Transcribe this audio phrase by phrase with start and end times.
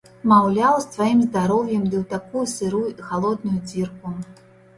[0.29, 4.17] Маўляў, з тваім здароўем ды ў такую сырую і халодную дзірку.